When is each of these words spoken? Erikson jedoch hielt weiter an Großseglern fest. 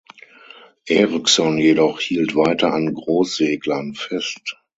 Erikson 0.87 1.59
jedoch 1.59 1.99
hielt 1.99 2.35
weiter 2.35 2.73
an 2.73 2.91
Großseglern 2.91 3.93
fest. 3.93 4.57